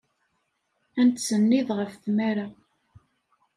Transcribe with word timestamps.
Ad 0.99 1.05
nettsennid 1.07 1.67
ɣef 1.77 1.91
tmara. 2.03 2.47